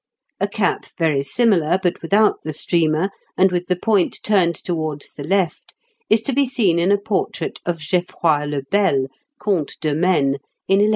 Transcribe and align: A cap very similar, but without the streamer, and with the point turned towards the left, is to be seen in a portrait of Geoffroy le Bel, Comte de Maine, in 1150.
A 0.39 0.47
cap 0.47 0.87
very 0.97 1.21
similar, 1.21 1.77
but 1.83 2.01
without 2.01 2.41
the 2.41 2.53
streamer, 2.53 3.11
and 3.37 3.51
with 3.51 3.67
the 3.67 3.75
point 3.75 4.17
turned 4.23 4.55
towards 4.55 5.11
the 5.13 5.23
left, 5.23 5.75
is 6.09 6.23
to 6.23 6.33
be 6.33 6.47
seen 6.47 6.79
in 6.79 6.91
a 6.91 6.97
portrait 6.97 7.59
of 7.67 7.77
Geoffroy 7.77 8.45
le 8.45 8.63
Bel, 8.63 9.05
Comte 9.39 9.77
de 9.79 9.93
Maine, 9.93 10.37
in 10.67 10.79
1150. 10.79 10.87